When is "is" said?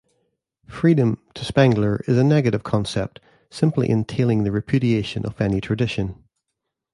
2.07-2.17